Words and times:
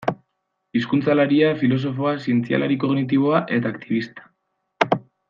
Hizkuntzalaria, 0.79 1.51
filosofoa, 1.59 2.13
zientzialari 2.23 2.79
kognitiboa 2.85 3.43
eta 3.59 3.73
aktibista. 3.75 4.95